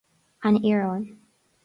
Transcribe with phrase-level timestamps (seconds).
[0.47, 1.03] An Iaráin